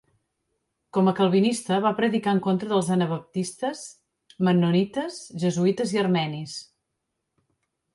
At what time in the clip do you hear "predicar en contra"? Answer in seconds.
1.99-2.71